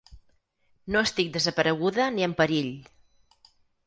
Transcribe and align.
No 0.95 1.03
estic 1.07 1.29
desapareguda 1.35 2.07
ni 2.15 2.25
en 2.29 2.33
perill. 2.39 2.73